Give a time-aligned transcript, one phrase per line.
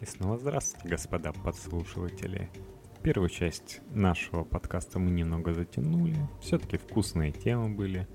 [0.00, 2.48] И снова здравствуйте, господа подслушиватели.
[3.02, 6.16] Первую часть нашего подкаста мы немного затянули.
[6.40, 8.08] Все-таки вкусные темы были.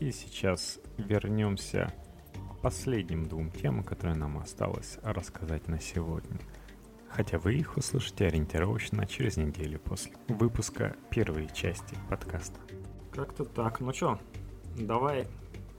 [0.00, 1.94] И сейчас вернемся
[2.34, 6.38] к последним двум темам, которые нам осталось рассказать на сегодня.
[7.08, 12.60] Хотя вы их услышите ориентировочно через неделю после выпуска первой части подкаста.
[13.12, 13.80] Как-то так.
[13.80, 14.20] Ну что,
[14.76, 15.26] давай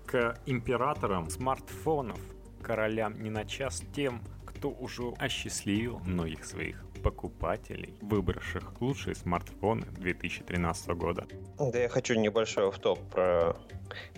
[0.07, 2.20] к императорам смартфонов,
[2.64, 4.23] королям не на час, тем,
[4.62, 11.25] кто уже осчастливил многих своих покупателей, выбравших лучшие смартфоны 2013 года.
[11.57, 13.57] Да я хочу небольшой автоп про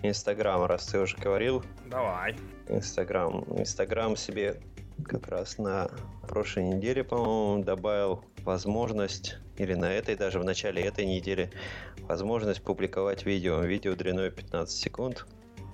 [0.02, 1.64] Инстаграм, раз ты уже говорил.
[1.86, 2.36] Давай.
[2.68, 3.46] Инстаграм.
[3.58, 4.60] Инстаграм себе
[5.06, 5.90] как раз на
[6.28, 11.52] прошлой неделе, по-моему, добавил возможность, или на этой, даже в начале этой недели,
[12.02, 13.62] возможность публиковать видео.
[13.62, 15.26] Видео длиной 15 секунд.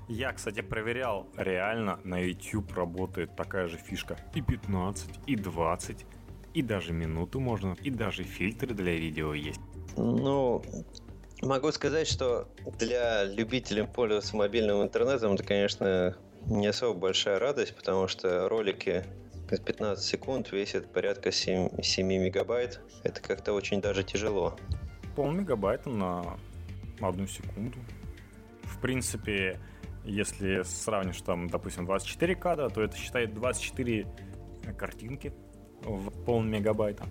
[0.10, 4.18] Я, кстати, проверял, реально на YouTube работает такая же фишка.
[4.34, 6.06] И 15, и 20,
[6.56, 9.62] и даже минуту можно, и даже фильтры для видео есть.
[9.98, 10.64] Ну,
[11.44, 12.50] могу сказать, что
[12.80, 19.06] для любителей пользоваться мобильным интернетом это, конечно, не особо большая радость, потому что ролики
[19.48, 22.82] 15 секунд весят порядка 7, 7 мегабайт.
[23.04, 24.58] Это как-то очень даже тяжело.
[25.16, 26.40] Пол мегабайта на
[27.00, 27.78] одну секунду.
[28.64, 29.60] В принципе,
[30.10, 34.08] если сравнишь там, допустим, 24 кадра, то это считает 24
[34.78, 35.34] картинки
[35.82, 37.06] в пол мегабайта.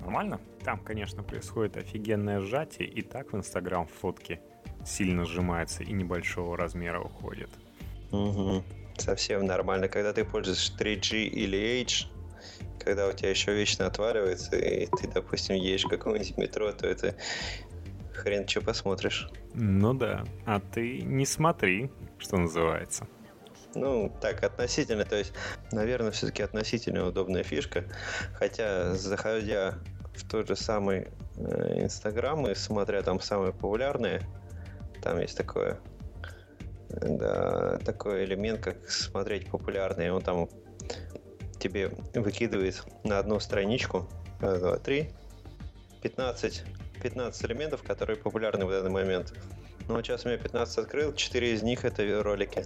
[0.00, 0.40] Нормально?
[0.64, 4.40] Там, конечно, происходит офигенное сжатие, и так в Инстаграм фотки
[4.84, 7.50] сильно сжимаются и небольшого размера уходят.
[8.12, 8.62] Угу.
[8.98, 9.88] Совсем нормально.
[9.88, 12.08] Когда ты пользуешься 3G или H,
[12.78, 17.16] когда у тебя еще вечно отваливается, и ты, допустим, едешь в какое-нибудь метро, то это
[18.16, 19.28] хрен что посмотришь.
[19.54, 20.24] Ну да.
[20.44, 23.06] А ты не смотри, что называется.
[23.74, 25.32] Ну, так, относительно, то есть,
[25.70, 27.84] наверное, все-таки относительно удобная фишка.
[28.34, 29.74] Хотя, заходя
[30.14, 34.22] в тот же самый э, Инстаграм и смотря там самые популярные,
[35.02, 35.78] там есть такое,
[36.88, 40.10] да, такой элемент, как смотреть популярные.
[40.10, 40.48] Он там
[41.58, 44.08] тебе выкидывает на одну страничку,
[44.40, 45.10] раз, два, три,
[46.02, 46.64] 15,
[46.96, 49.34] 15 элементов, которые популярны в данный момент.
[49.88, 52.64] Ну, вот сейчас у меня 15 открыл, 4 из них это ролики.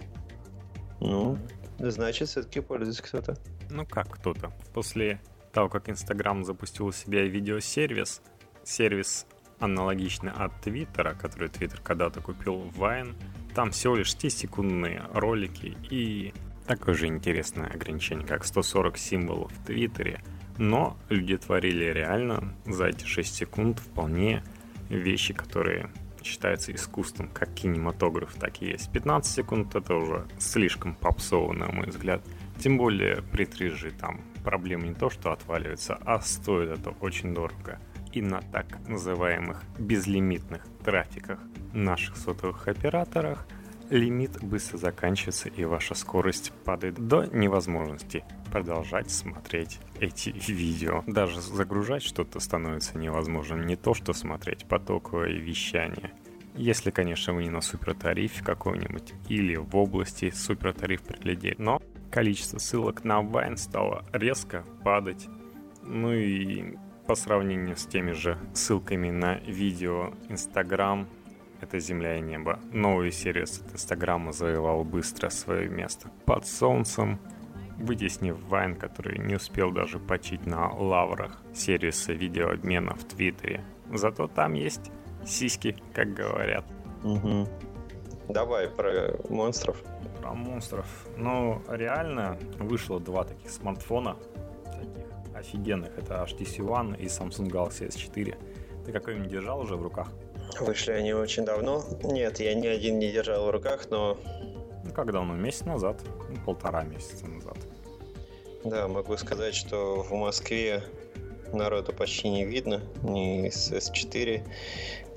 [0.99, 1.37] Ну,
[1.79, 3.37] значит, все-таки пользуется кто-то.
[3.69, 4.51] Ну как кто-то?
[4.73, 5.21] После
[5.53, 8.21] того, как Инстаграм запустил у себя видеосервис,
[8.63, 9.25] сервис
[9.59, 13.15] аналогичный от Твиттера, который Твиттер когда-то купил Vine,
[13.55, 16.33] там всего лишь 10-секундные ролики и
[16.67, 20.23] такое же интересное ограничение, как 140 символов в Твиттере.
[20.57, 24.43] Но люди творили реально за эти 6 секунд вполне
[24.89, 25.89] вещи, которые
[26.23, 28.91] считается искусством, как кинематограф, так и есть.
[28.91, 32.21] 15 секунд это уже слишком попсово, на мой взгляд.
[32.59, 37.79] Тем более при 3G там проблема не то, что отваливается, а стоит это очень дорого.
[38.13, 41.39] И на так называемых безлимитных трафиках
[41.73, 43.47] наших сотовых операторах
[43.89, 51.03] лимит быстро заканчивается и ваша скорость падает до невозможности продолжать смотреть эти видео.
[51.07, 53.65] Даже загружать что-то становится невозможным.
[53.65, 56.11] Не то, что смотреть потоковое вещание.
[56.55, 61.59] Если, конечно, вы не на супертарифе какой-нибудь или в области супертариф приглядеть.
[61.59, 61.81] Но
[62.11, 65.27] количество ссылок на Vine стало резко падать.
[65.81, 66.75] Ну и
[67.07, 71.07] по сравнению с теми же ссылками на видео Instagram,
[71.61, 72.59] это земля и небо.
[72.73, 76.09] Новый сервис от Инстаграма завоевал быстро свое место.
[76.25, 77.19] Под солнцем
[77.81, 83.63] вытеснив Вайн, который не успел даже почить на лаврах сервиса видеообмена в Твиттере.
[83.93, 84.91] Зато там есть
[85.25, 86.65] сиськи, как говорят.
[87.03, 87.47] Угу.
[88.29, 89.81] Давай про монстров.
[90.21, 90.85] Про монстров.
[91.17, 94.15] Ну, реально вышло два таких смартфона,
[94.65, 95.05] таких
[95.35, 95.97] офигенных.
[95.97, 98.37] Это HTC One и Samsung Galaxy S4.
[98.85, 100.07] Ты какой-нибудь держал уже в руках?
[100.59, 101.83] Вышли они очень давно.
[102.03, 104.17] Нет, я ни один не держал в руках, но...
[104.83, 105.35] Ну, как давно?
[105.35, 106.01] Месяц назад.
[106.29, 107.57] Ну, полтора месяца назад.
[108.63, 110.83] Да, могу сказать, что в Москве
[111.51, 114.47] народу почти не видно ни с S4,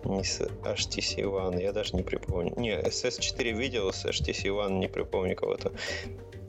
[0.04, 1.60] ни с HTC One.
[1.60, 2.54] Я даже не припомню.
[2.56, 5.72] Не, с S4 видел, с HTC One не припомню кого-то.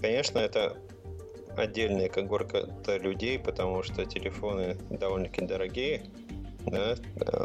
[0.02, 0.78] Конечно, это
[1.58, 6.04] отдельная когорка людей, потому что телефоны довольно-таки дорогие.
[6.66, 6.96] Да,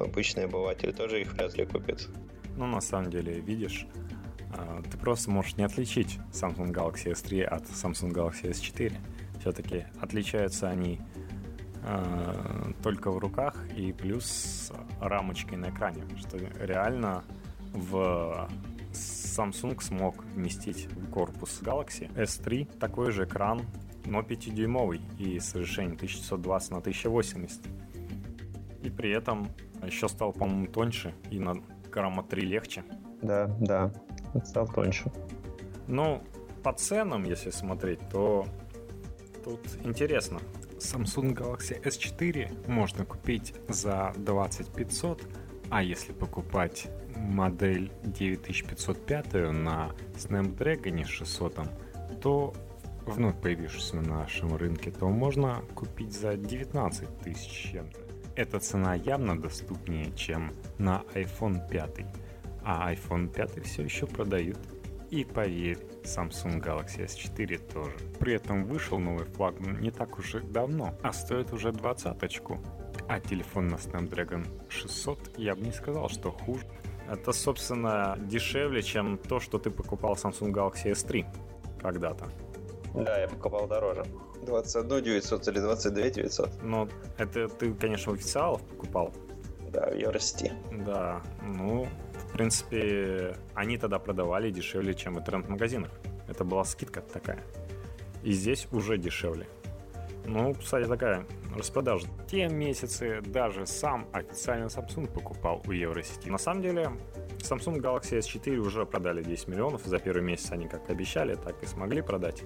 [0.02, 2.08] обычный обыватель тоже их вряд ли купит.
[2.56, 3.86] Ну, на самом деле, видишь,
[4.52, 8.92] а, ты просто можешь не отличить Samsung Galaxy S3 от Samsung Galaxy S4
[9.40, 11.00] все-таки отличаются они
[11.82, 17.24] э, только в руках и плюс рамочкой на экране, что реально
[17.72, 18.48] в
[18.92, 23.62] Samsung смог вместить в корпус Galaxy S3 такой же экран
[24.04, 27.60] но 5-дюймовый и с разрешением 1920 на 1080.
[28.82, 29.48] И при этом
[29.84, 31.54] еще стал, по-моему, тоньше и на
[31.90, 32.84] грамма 3 легче.
[33.22, 33.92] Да, да,
[34.44, 35.12] стал тоньше.
[35.86, 36.22] Ну,
[36.62, 38.46] по ценам, если смотреть, то
[39.44, 40.40] тут интересно.
[40.78, 45.22] Samsung Galaxy S4 можно купить за 2500,
[45.70, 51.60] а если покупать модель 9505 на Snapdragon 600,
[52.20, 52.54] то
[53.06, 58.00] вновь появившуюся на нашем рынке, то можно купить за 19 тысяч чем-то.
[58.36, 62.06] Эта цена явно доступнее, чем на iPhone 5.
[62.64, 64.58] А iPhone 5 все еще продают.
[65.10, 67.96] И поверь, Samsung Galaxy S4 тоже.
[68.20, 72.58] При этом вышел новый флагман не так уж и давно, а стоит уже двадцаточку.
[73.08, 76.64] А телефон на Snapdragon 600 я бы не сказал, что хуже.
[77.08, 81.26] Это, собственно, дешевле, чем то, что ты покупал Samsung Galaxy S3
[81.82, 82.28] когда-то.
[82.94, 84.04] Да, я покупал дороже.
[84.42, 86.62] 21 900 или 22 900.
[86.62, 89.12] Но это ты, конечно, у официалов покупал.
[89.72, 90.52] Да, в Евросети.
[90.84, 91.88] Да, ну,
[92.28, 95.90] в принципе, они тогда продавали дешевле, чем в интернет-магазинах.
[96.28, 97.42] Это была скидка такая.
[98.22, 99.46] И здесь уже дешевле.
[100.26, 101.26] Ну, кстати, такая
[101.56, 102.06] распродажа.
[102.30, 106.28] Те месяцы даже сам официально Samsung покупал у Евросети.
[106.28, 106.92] На самом деле,
[107.38, 109.84] Samsung Galaxy S4 уже продали 10 миллионов.
[109.84, 112.44] За первый месяц они как обещали, так и смогли продать.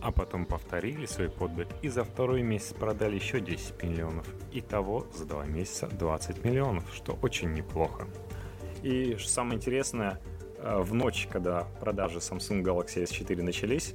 [0.00, 4.26] А потом повторили свой подбит и за второй месяц продали еще 10 миллионов.
[4.52, 8.06] Итого за два месяца 20 миллионов, что очень неплохо.
[8.86, 10.20] И самое интересное,
[10.58, 13.94] э, в ночь, когда продажи Samsung Galaxy S4 начались,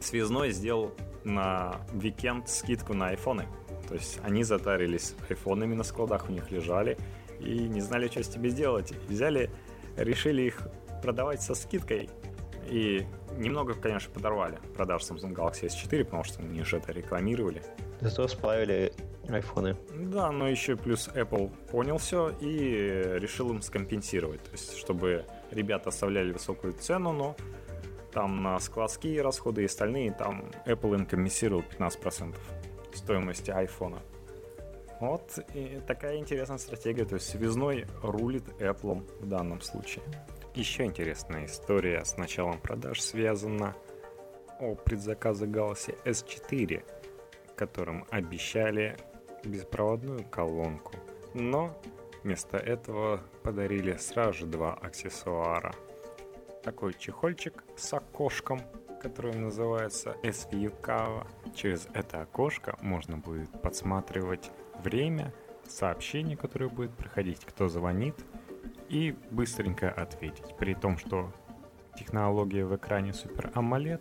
[0.00, 0.90] Связной сделал
[1.22, 3.46] на викенд скидку на айфоны.
[3.86, 6.98] То есть они затарились айфонами на складах, у них лежали
[7.38, 8.92] и не знали, что с этим сделать.
[9.08, 9.50] Взяли,
[9.96, 10.66] решили их
[11.00, 12.10] продавать со скидкой
[12.68, 13.06] и
[13.36, 17.62] немного, конечно, подорвали продаж Samsung Galaxy S4, потому что они же это рекламировали.
[18.00, 18.92] Зато сплавили
[19.28, 19.76] айфоны.
[19.94, 24.42] Да, но еще плюс Apple понял все и решил им скомпенсировать.
[24.42, 27.36] То есть, чтобы ребята оставляли высокую цену, но
[28.12, 32.36] там на складские расходы и остальные, там Apple им комиссировал 15%
[32.92, 34.00] стоимости айфона.
[35.00, 40.04] Вот и такая интересная стратегия, то есть связной рулит Apple в данном случае.
[40.54, 42.04] Еще интересная история.
[42.04, 43.74] С началом продаж связана
[44.60, 46.84] о предзаказе Galaxy S4,
[47.56, 48.96] которым обещали
[49.42, 50.94] беспроводную колонку,
[51.34, 51.76] но
[52.22, 55.74] вместо этого подарили сразу же два аксессуара.
[56.62, 58.60] Такой чехольчик с окошком,
[59.02, 60.72] который называется SVU
[61.56, 64.52] Через это окошко можно будет подсматривать
[64.84, 65.34] время,
[65.66, 68.14] сообщение, которое будет проходить, кто звонит–
[68.88, 70.56] и быстренько ответить.
[70.58, 71.32] При том, что
[71.96, 74.00] технология в экране Super AMOLED,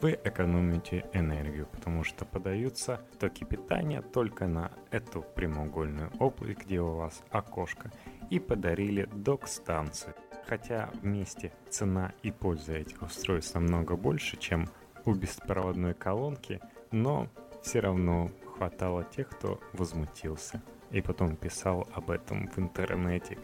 [0.00, 6.96] вы экономите энергию, потому что подаются токи питания только на эту прямоугольную область, где у
[6.96, 7.92] вас окошко,
[8.28, 10.14] и подарили док-станцию.
[10.48, 14.68] Хотя вместе цена и польза этих устройств намного больше, чем
[15.04, 17.28] у беспроводной колонки, но
[17.62, 23.38] все равно хватало тех, кто возмутился и потом писал об этом в интернете,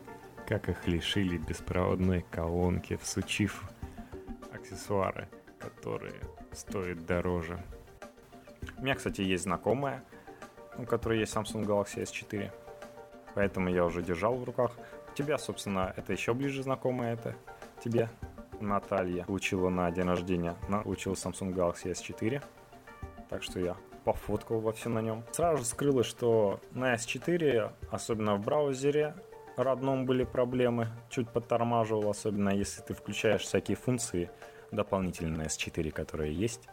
[0.49, 3.65] как их лишили беспроводной колонки, всучив
[4.51, 5.29] аксессуары,
[5.59, 6.15] которые
[6.53, 7.63] стоят дороже.
[8.79, 10.03] У меня, кстати, есть знакомая,
[10.79, 12.51] у которой есть Samsung Galaxy S4,
[13.35, 14.73] поэтому я уже держал в руках.
[15.13, 17.37] У тебя, собственно, это еще ближе знакомая это
[17.85, 18.09] тебе.
[18.59, 22.43] Наталья получила на день рождения, получила Samsung Galaxy S4,
[23.29, 25.25] так что я пофоткал во все на нем.
[25.31, 29.15] Сразу же скрылось, что на S4, особенно в браузере,
[29.65, 34.31] родном были проблемы, чуть подтормаживал, особенно если ты включаешь всякие функции
[34.71, 36.69] дополнительные S4, которые есть.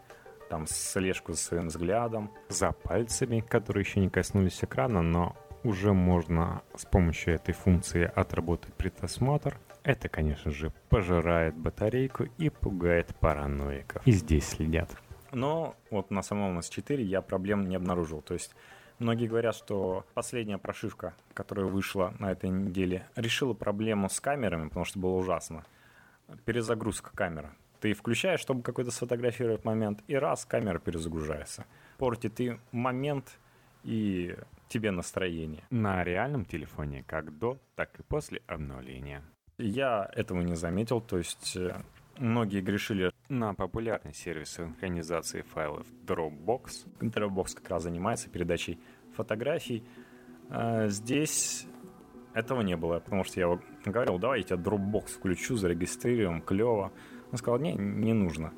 [0.48, 6.62] Там слежку за своим взглядом, за пальцами, которые еще не коснулись экрана, но уже можно
[6.76, 9.58] с помощью этой функции отработать предосмотр.
[9.82, 14.06] Это, конечно же, пожирает батарейку и пугает параноиков.
[14.06, 14.90] И здесь следят.
[15.32, 18.22] Но вот на самом S4 я проблем не обнаружил.
[18.22, 18.54] То есть
[18.98, 24.86] Многие говорят, что последняя прошивка, которая вышла на этой неделе, решила проблему с камерами, потому
[24.86, 25.64] что было ужасно.
[26.44, 27.50] Перезагрузка камеры.
[27.80, 31.66] Ты включаешь, чтобы какой-то сфотографировать момент, и раз, камера перезагружается.
[31.98, 33.38] Портит и момент,
[33.84, 34.34] и
[34.68, 35.62] тебе настроение.
[35.70, 39.22] На реальном телефоне как до, так и после обновления.
[39.58, 41.76] Я этого не заметил, то есть э,
[42.18, 46.86] многие грешили на популярный сервис синхронизации файлов Dropbox.
[47.00, 48.78] Dropbox как раз занимается передачей
[49.14, 49.84] фотографий.
[50.48, 51.66] А здесь
[52.34, 56.92] этого не было, потому что я говорил, давай я тебе Dropbox включу, зарегистрируем, клево.
[57.32, 58.52] Он сказал, не, не нужно.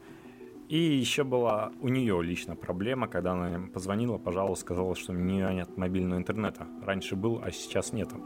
[0.69, 5.55] И еще была у нее лично проблема, когда она позвонила, пожалуйста, сказала, что у нее
[5.55, 6.67] нет мобильного интернета.
[6.85, 8.17] Раньше был, а сейчас нету.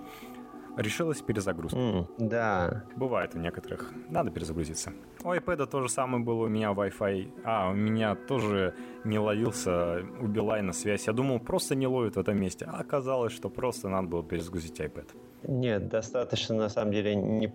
[0.76, 1.78] Решилась перезагрузка.
[1.78, 2.84] Mm, да.
[2.96, 3.92] Бывает у некоторых.
[4.08, 4.92] Надо перезагрузиться.
[5.22, 7.42] У iPad то же самое было у меня Wi-Fi.
[7.44, 8.74] А, у меня тоже
[9.04, 11.06] не ловился у Билайна связь.
[11.06, 12.66] Я думал, просто не ловит в этом месте.
[12.66, 15.08] А оказалось, что просто надо было перезагрузить iPad.
[15.46, 17.52] Нет, достаточно на самом деле не,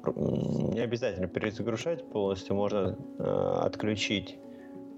[0.74, 2.56] не обязательно перезагружать полностью.
[2.56, 3.24] Можно э,
[3.64, 4.38] отключить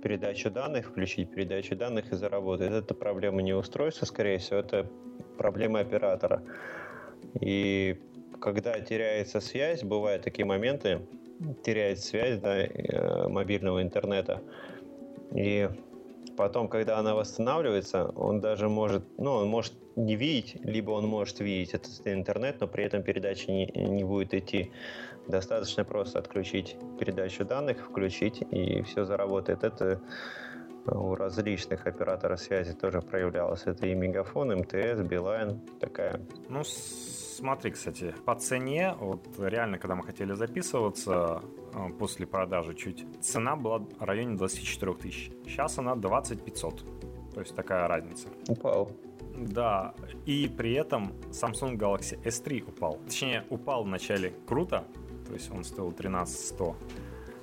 [0.01, 2.71] передачу данных, включить передачу данных и заработать.
[2.71, 4.89] Это проблема не устройства, скорее всего, это
[5.37, 6.43] проблема оператора.
[7.39, 7.99] И
[8.39, 11.01] когда теряется связь, бывают такие моменты,
[11.63, 14.41] теряет связь да, э, мобильного интернета.
[15.33, 15.69] И
[16.37, 21.39] потом, когда она восстанавливается, он даже может, ну, он может не видеть, либо он может
[21.39, 24.71] видеть этот интернет, но при этом передача не, не будет идти.
[25.27, 29.63] Достаточно просто отключить передачу данных, включить, и все заработает.
[29.63, 30.01] Это
[30.91, 33.63] у различных операторов связи тоже проявлялось.
[33.65, 36.21] Это и Мегафон, МТС, Билайн, такая.
[36.49, 41.41] Ну, смотри, кстати, по цене, вот реально, когда мы хотели записываться
[41.73, 45.31] э, после продажи чуть, цена была в районе 24 тысяч.
[45.45, 47.33] Сейчас она 20 500.
[47.33, 48.27] То есть такая разница.
[48.47, 48.91] Упал.
[49.37, 49.93] Да,
[50.25, 52.97] и при этом Samsung Galaxy S3 упал.
[53.05, 54.83] Точнее, упал вначале круто,
[55.25, 56.75] то есть он стоил 13 100.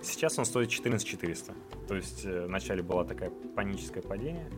[0.06, 1.54] Сейчас он стоит 14 400.
[1.88, 4.48] То есть э, вначале было такое паническое падение,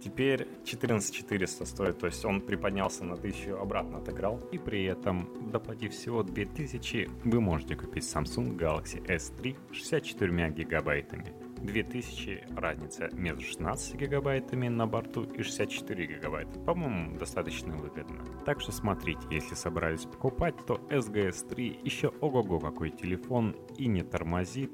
[0.00, 4.40] Теперь 14400 стоит, то есть он приподнялся на 1000, обратно отыграл.
[4.52, 11.32] И при этом, доплатив всего 2000, вы можете купить Samsung Galaxy S3 с 64 гигабайтами.
[11.62, 16.58] 2000 разница между 16 гигабайтами на борту и 64 гигабайта.
[16.60, 18.24] По-моему, достаточно выгодно.
[18.44, 24.72] Так что смотрите, если собрались покупать, то SGS3 еще ого-го какой телефон и не тормозит,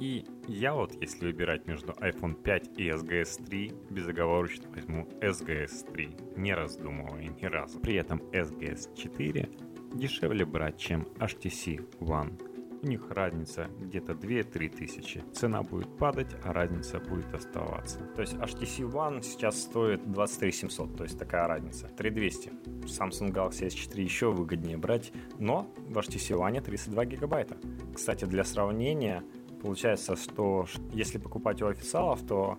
[0.00, 6.16] и я вот, если выбирать между iPhone 5 и SGS 3, безоговорочно возьму SGS 3,
[6.36, 7.78] не раздумывая ни разу.
[7.80, 9.50] При этом SGS 4
[9.92, 12.49] дешевле брать, чем HTC One.
[12.82, 15.22] У них разница где-то 2-3 тысячи.
[15.32, 17.98] Цена будет падать, а разница будет оставаться.
[18.16, 21.88] То есть HTC One сейчас стоит 23 700, то есть такая разница.
[21.88, 22.50] 3200.
[22.84, 27.58] Samsung Galaxy S4 еще выгоднее брать, но в HTC One 32 гигабайта.
[27.94, 29.22] Кстати, для сравнения,
[29.62, 32.56] Получается, что если покупать у официалов, то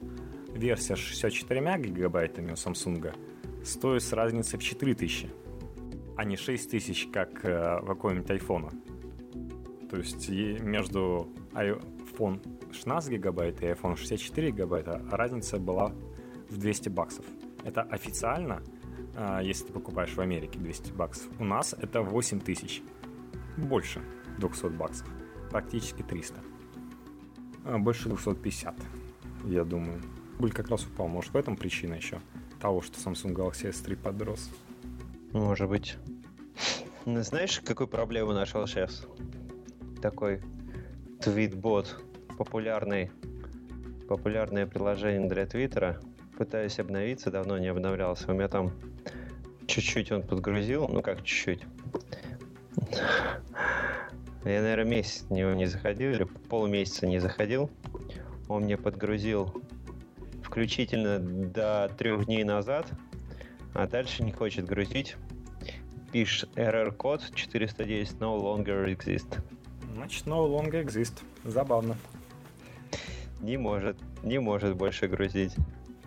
[0.53, 3.13] версия с 64 гигабайтами у Samsung
[3.63, 5.29] стоит с разницей в 4000,
[6.15, 8.71] а не 6000, как э, в каком-нибудь iPhone.
[9.91, 12.39] То есть между iPhone
[12.71, 15.91] 16 гигабайт и iPhone 64 гигабайта разница была
[16.49, 17.25] в 200 баксов.
[17.65, 18.63] Это официально,
[19.15, 21.27] э, если ты покупаешь в Америке 200 баксов.
[21.39, 22.81] У нас это 8000.
[23.57, 24.01] Больше
[24.37, 25.09] 200 баксов.
[25.49, 26.39] Практически 300.
[27.65, 28.73] А, больше 250,
[29.43, 30.01] я думаю.
[30.37, 31.09] Рубль как раз упал.
[31.09, 32.21] Может, в этом причина еще
[32.61, 34.49] того, что Samsung Galaxy S3 подрос?
[35.33, 35.97] Может быть.
[37.05, 39.05] Знаешь, какую проблему нашел сейчас?
[40.01, 40.41] Такой
[41.21, 42.01] твитбот,
[42.37, 43.11] популярный,
[44.07, 45.99] популярное приложение для Твиттера.
[46.37, 48.31] Пытаюсь обновиться, давно не обновлялся.
[48.31, 48.71] У меня там
[49.67, 51.63] чуть-чуть он подгрузил, ну как чуть-чуть.
[54.43, 57.69] Я, наверное, месяц в него не заходил, или полмесяца не заходил.
[58.47, 59.53] Он мне подгрузил
[60.43, 62.87] включительно до трех дней назад,
[63.73, 65.15] а дальше не хочет грузить.
[66.11, 69.39] Пишет error код 410 no longer exist.
[69.93, 71.23] Значит, no longer exist.
[71.43, 71.95] Забавно.
[73.39, 75.55] Не может, не может больше грузить.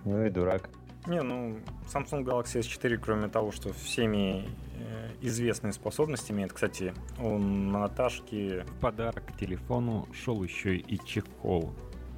[0.04, 0.70] Ну и дурак.
[1.06, 4.48] Не, ну, Samsung Galaxy S4, кроме того, что всеми
[4.78, 11.74] э, известные способности имеет, кстати, у Наташки в подарок к телефону шел еще и чехол,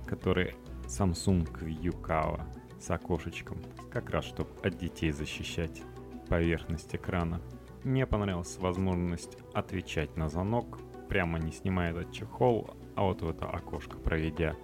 [0.07, 0.55] который
[0.85, 1.49] Samsung
[1.83, 2.43] Yukawa
[2.81, 3.59] с окошечком,
[3.91, 5.83] как раз чтобы от детей защищать
[6.29, 7.41] поверхность экрана.
[7.83, 13.47] Мне понравилась возможность отвечать на звонок, прямо не снимая этот чехол, а вот в это
[13.47, 14.55] окошко проведя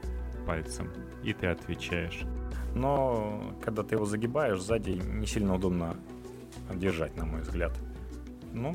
[0.46, 0.90] пальцем,
[1.22, 2.26] и ты отвечаешь
[2.74, 5.96] но когда ты его загибаешь, сзади не сильно удобно
[6.74, 7.72] держать, на мой взгляд.
[8.52, 8.74] Ну,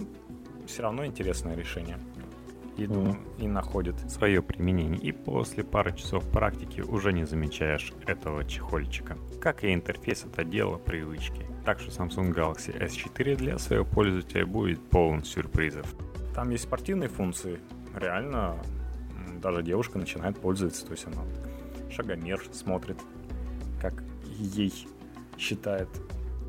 [0.66, 1.98] все равно интересное решение.
[2.78, 5.00] И, mm и находит свое применение.
[5.02, 9.18] И после пары часов практики уже не замечаешь этого чехольчика.
[9.42, 11.44] Как и интерфейс от отдела привычки.
[11.66, 15.96] Так что Samsung Galaxy S4 для своего пользователя будет полон сюрпризов.
[16.38, 17.60] Там есть спортивные функции.
[17.96, 18.56] Реально,
[19.42, 20.86] даже девушка начинает пользоваться.
[20.86, 21.24] То есть она
[21.90, 23.00] шагомер смотрит,
[23.82, 24.72] как ей
[25.36, 25.90] считает.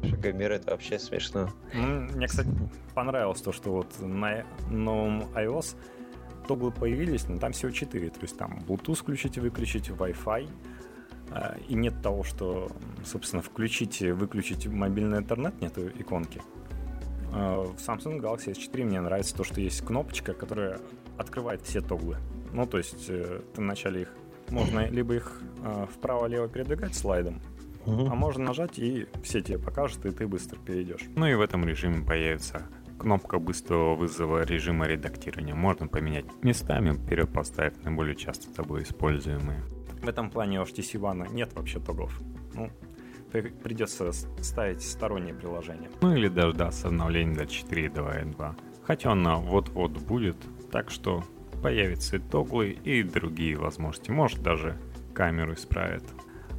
[0.02, 1.48] Шагомер это вообще смешно.
[1.72, 2.50] Мне, кстати,
[2.94, 5.74] понравилось то, что вот на новом iOS
[6.46, 8.10] тоглы появились, но там всего 4.
[8.10, 10.50] То есть там Bluetooth включить и выключить, Wi-Fi,
[11.30, 12.70] А, и нет того, что,
[13.06, 16.42] собственно, включить и выключить мобильный интернет, нету иконки.
[17.32, 20.78] А, в Samsung Galaxy S4 мне нравится то, что есть кнопочка, которая
[21.16, 22.16] открывает все тоглы.
[22.52, 24.08] Ну, то есть э, ты вначале их
[24.50, 27.40] можно либо их э, вправо-лево передвигать слайдом,
[27.84, 28.06] угу.
[28.10, 31.02] а можно нажать и все тебе покажут, и ты быстро перейдешь.
[31.16, 32.62] Ну и в этом режиме появится
[32.98, 35.54] кнопка быстрого вызова режима редактирования.
[35.54, 39.62] Можно поменять местами, вперед поставив наиболее часто тобой используемые.
[40.02, 42.20] В этом плане у HTC One нет вообще тоглов.
[42.54, 42.70] Ну,
[43.30, 45.90] придется ставить сторонние приложения.
[46.00, 48.54] Ну или дождаться обновления до 4.2.2.
[48.84, 50.36] Хотя она вот-вот будет,
[50.70, 51.22] так что
[51.62, 54.10] появятся и тоглы, и другие возможности.
[54.10, 54.78] Может даже
[55.14, 56.04] камеру исправят.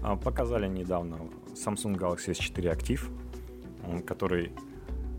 [0.04, 1.18] А, показали недавно
[1.54, 4.52] Samsung Galaxy S4 Active, который,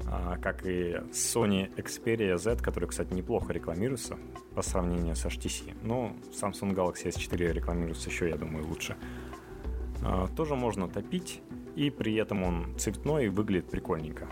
[0.07, 4.17] а, как и Sony Xperia Z, который, кстати, неплохо рекламируется
[4.55, 5.75] по сравнению с HTC.
[5.83, 8.97] Но Samsung Galaxy S4 рекламируется еще, я думаю, лучше.
[10.03, 11.43] А, тоже можно топить,
[11.77, 14.29] и при этом он цветной и выглядит прикольненько.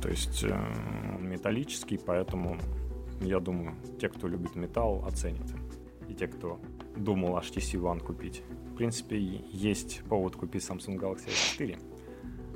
[0.00, 0.56] То есть э,
[1.16, 2.56] он металлический, поэтому
[3.20, 5.46] я думаю, те, кто любит металл, оценят.
[6.08, 6.60] И те, кто
[6.96, 8.42] думал HTC One купить.
[8.72, 11.78] В принципе, есть повод купить Samsung Galaxy S4.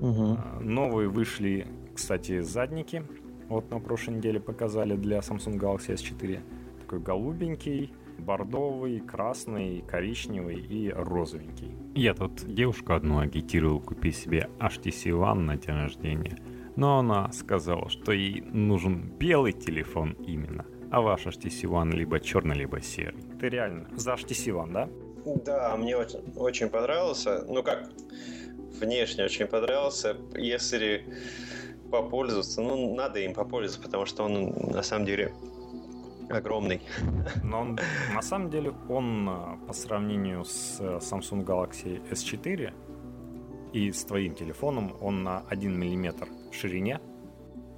[0.00, 0.64] Угу.
[0.64, 3.04] Новые вышли, кстати, задники.
[3.49, 6.40] Вот на прошлой неделе показали для Samsung Galaxy S4.
[6.81, 11.76] Такой голубенький, бордовый, красный, коричневый и розовенький.
[11.95, 16.38] Я тут девушку одну агитировал купить себе HTC One на день рождения–
[16.76, 22.57] но она сказала, что ей нужен белый телефон именно, а ваш HTC One либо черный,
[22.57, 23.23] либо серый.
[23.40, 24.88] Ты реально за HTC One, да?
[25.25, 27.45] Да, мне очень, очень понравился.
[27.47, 27.90] Ну как,
[28.81, 30.16] внешне очень понравился.
[30.35, 31.04] Если
[31.90, 35.35] попользоваться, ну надо им попользоваться, потому что он на самом деле
[36.39, 36.83] огромный.
[37.43, 37.79] Но он,
[38.15, 42.73] на самом деле он э, по сравнению с э, Samsung Galaxy S4
[43.73, 47.01] и с твоим телефоном он на 1 мм в ширине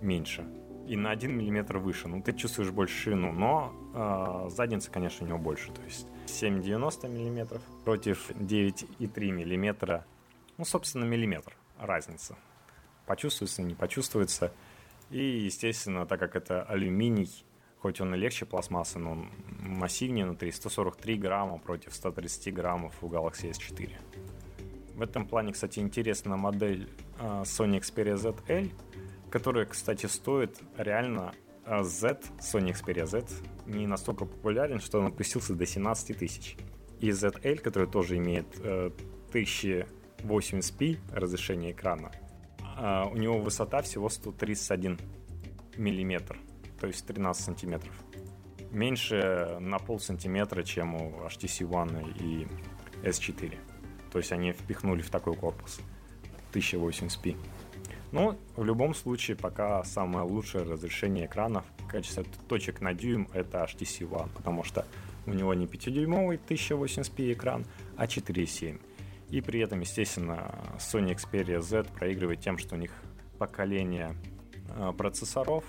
[0.01, 0.45] меньше
[0.87, 2.09] и на 1 мм выше.
[2.09, 5.73] Ну, ты чувствуешь больше ширину, но э, задница, конечно, у него больше.
[5.73, 10.05] То есть 7,90 мм против 9,3 мм.
[10.59, 12.37] Ну, собственно, миллиметр разница.
[13.07, 14.53] Почувствуется, не почувствуется.
[15.11, 17.45] И, естественно, так как это алюминий,
[17.85, 19.29] хоть он и легче пластмассы, но он
[19.61, 23.91] массивнее внутри, 143 грамма против 130 граммов у Galaxy S4.
[24.95, 28.71] В этом плане, кстати, интересна модель а, Sony Xperia ZL,
[29.31, 31.35] которая, кстати, стоит реально
[31.67, 33.27] а, Z, Sony Xperia Z,
[33.67, 36.57] не настолько популярен, что он опустился до 17 тысяч.
[37.01, 38.47] И ZL, который тоже имеет
[39.35, 39.87] 1080p
[40.95, 42.13] э, разрешение экрана,
[42.79, 44.99] а, у него высота всего 131
[45.77, 46.39] миллиметр,
[46.81, 47.93] то есть 13 сантиметров.
[48.71, 52.47] Меньше на пол сантиметра, чем у HTC One и
[53.07, 53.57] S4.
[54.11, 55.81] То есть они впихнули в такой корпус
[56.53, 57.37] 1080p.
[58.13, 63.65] Но в любом случае пока самое лучшее разрешение экранов в качестве точек на дюйм это
[63.65, 64.87] HTC One, потому что
[65.27, 67.65] у него не 5-дюймовый 1080p экран,
[67.97, 68.81] а 4.7.
[69.31, 72.93] И при этом, естественно, Sony Xperia Z проигрывает тем, что у них
[73.39, 74.15] поколение
[74.69, 75.65] э, процессоров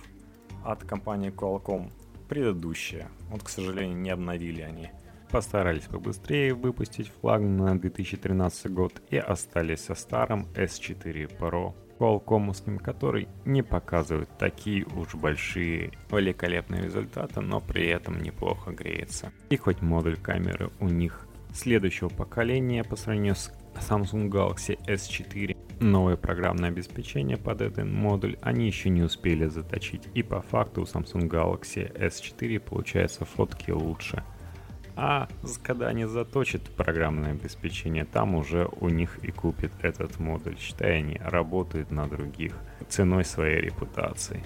[0.65, 1.91] от компании Qualcomm
[2.27, 3.07] предыдущее.
[3.29, 4.89] Вот, к сожалению, не обновили они
[5.35, 13.27] постарались побыстрее выпустить флаг на 2013 год и остались со старым S4 Pro Qualcomm, который
[13.43, 19.33] не показывает такие уж большие великолепные результаты, но при этом неплохо греется.
[19.49, 26.15] И хоть модуль камеры у них следующего поколения по сравнению с Samsung Galaxy S4, новое
[26.15, 31.29] программное обеспечение под этот модуль они еще не успели заточить, и по факту у Samsung
[31.29, 34.23] Galaxy S4 получается фотки лучше–
[34.95, 35.27] а
[35.61, 40.57] когда они заточат программное обеспечение, там уже у них и купит этот модуль.
[40.57, 42.53] Считай, они работают на других
[42.87, 44.43] ценой своей репутации.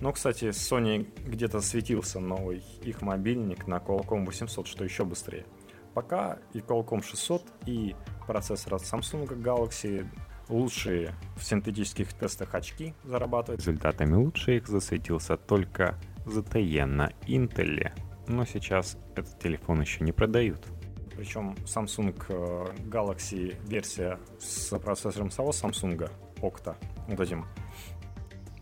[0.00, 5.46] Но, кстати, Sony где-то светился новый их мобильник на Qualcomm 800, что еще быстрее.
[5.94, 7.94] Пока и Qualcomm 600, и
[8.26, 10.06] процессор от Samsung Galaxy
[10.48, 13.60] лучшие в синтетических тестах очки зарабатывают.
[13.60, 17.92] Результатами лучше их засветился только ZTE на Intel
[18.26, 20.66] но сейчас этот телефон еще не продают.
[21.16, 26.76] Причем Samsung э, Galaxy версия с процессором самого Samsung Octa,
[27.08, 27.46] вот этим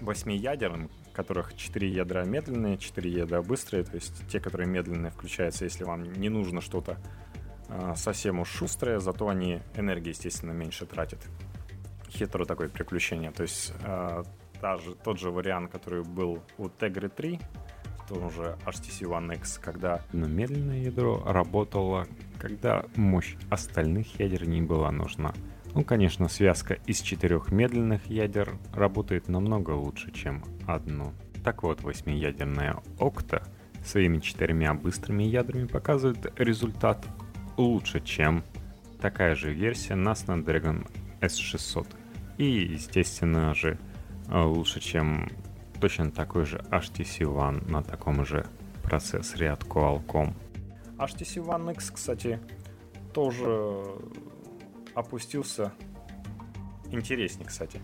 [0.00, 5.84] восьмиядерным, которых 4 ядра медленные, 4 ядра быстрые, то есть те, которые медленные, включаются, если
[5.84, 6.96] вам не нужно что-то
[7.96, 11.20] совсем уж шустрое, зато они энергии, естественно, меньше тратят.
[12.08, 13.30] Хитро такое приключение.
[13.30, 14.24] То есть э,
[14.60, 17.40] та же, тот же вариант, который был у Tegra 3,
[18.10, 22.06] том же HTC One X, когда медленное ядро работало,
[22.38, 25.32] когда мощь остальных ядер не была нужна.
[25.74, 31.12] Ну, конечно, связка из четырех медленных ядер работает намного лучше, чем одно.
[31.44, 33.46] Так вот, восьмиядерная Octa
[33.84, 37.06] своими четырьмя быстрыми ядрами показывает результат
[37.60, 38.42] лучше, чем
[39.00, 40.86] такая же версия на Snapdragon
[41.20, 41.86] S600.
[42.38, 43.78] И, естественно же,
[44.28, 45.30] лучше, чем
[45.80, 48.46] точно такой же HTC One на таком же
[48.82, 50.34] процессоре от Qualcomm.
[50.98, 52.38] HTC One X, кстати,
[53.12, 53.84] тоже
[54.94, 55.72] опустился
[56.90, 57.80] интереснее, кстати.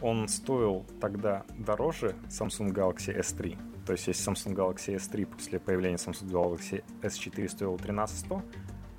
[0.00, 3.58] Он стоил тогда дороже Samsung Galaxy S3.
[3.84, 8.42] То есть, если Samsung Galaxy S3 после появления Samsung Galaxy S4 стоил 13100,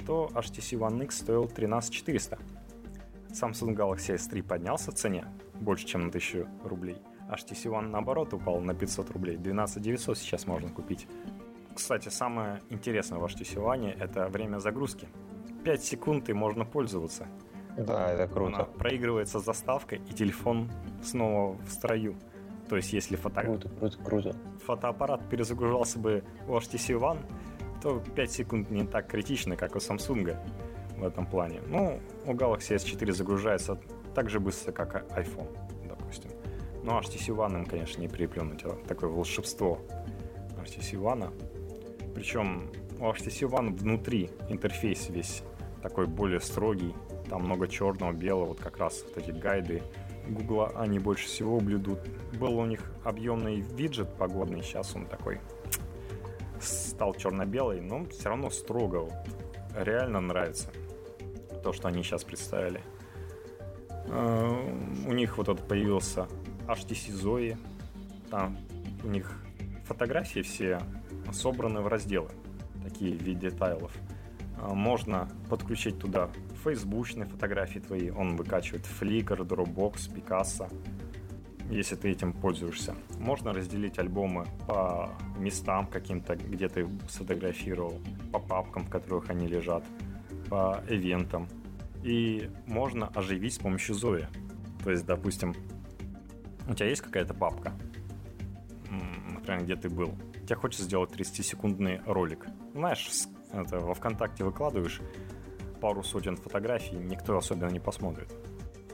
[0.06, 2.38] то HTC One X стоил 13400.
[3.30, 6.98] Samsung Galaxy S3 поднялся в цене больше, чем на 1000 рублей.
[7.30, 9.38] HTC One наоборот упал на 500 рублей.
[9.38, 11.08] 12900 сейчас можно купить.
[11.74, 15.08] Кстати, самое интересное в HTC One это время загрузки.
[15.64, 17.28] 5 секунд и можно пользоваться.
[17.78, 18.56] Да, это круто.
[18.56, 20.72] Она проигрывается заставкой, и телефон
[21.04, 22.16] снова в строю.
[22.70, 23.42] То есть, если фото...
[23.42, 24.36] круто, круто, круто.
[24.66, 27.20] фотоаппарат перезагружался бы у HTC One,
[27.86, 30.36] то 5 секунд не так критично, как у Samsung
[30.98, 31.62] в этом плане.
[31.68, 33.78] Ну, у Galaxy S4 загружается
[34.16, 35.56] так же быстро, как iPhone,
[35.88, 36.32] допустим.
[36.84, 38.64] Но HTC One им, конечно, не переплюнуть.
[38.64, 39.78] Это такое волшебство
[40.64, 41.32] HTC One.
[42.16, 45.44] Причем у HTC One внутри интерфейс весь
[45.84, 46.96] такой более строгий,
[47.30, 49.84] там много черного, белого, вот как раз вот эти гайды
[50.28, 52.00] Гугла они больше всего блюдут.
[52.40, 55.40] Был у них объемный виджет погодный, сейчас он такой
[56.96, 59.10] стал черно-белый, но все равно строго.
[59.76, 60.70] Реально нравится
[61.62, 62.82] то, что они сейчас представили.
[64.08, 66.28] Uh, у них вот этот появился
[66.68, 67.58] HTC Zoe.
[68.30, 68.58] Там
[69.04, 69.30] у них
[69.84, 70.80] фотографии все
[71.34, 72.30] собраны в разделы,
[72.84, 73.92] такие в виде тайлов.
[74.58, 76.30] Uh, можно подключить туда
[76.64, 80.72] фейсбучные фотографии твои, он выкачивает Flickr, Dropbox, Picasso,
[81.70, 82.96] если ты этим пользуешься.
[83.20, 88.00] Можно разделить альбомы по местам каким-то, где ты сфотографировал,
[88.32, 89.84] по папкам, в которых они лежат,
[90.50, 91.48] по ивентам.
[92.04, 94.28] И можно оживить с помощью Zoe.
[94.84, 95.56] То есть, допустим,
[96.68, 97.74] у тебя есть какая-то папка,
[99.28, 100.14] например, где ты был.
[100.44, 102.46] Тебе хочется сделать 30-секундный ролик.
[102.74, 103.10] Знаешь,
[103.52, 105.02] это во ВКонтакте выкладываешь,
[105.82, 108.32] пару сотен фотографий никто особенно не посмотрит.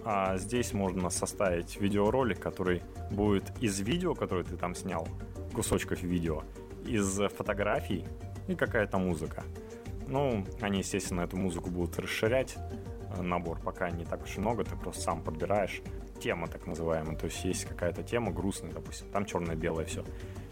[0.04, 5.08] А здесь можно составить видеоролик, который будет из видео, которое ты там снял,
[5.54, 6.44] кусочков видео,
[6.86, 8.06] из фотографий
[8.48, 9.44] и какая-то музыка.
[10.08, 12.58] Ну, они, естественно, эту музыку будут расширять,
[13.20, 15.82] набор пока не так уж и много, ты просто сам подбираешь.
[16.20, 20.06] Тема так называемая, то есть есть какая-то тема грустная, допустим, там черное-белое все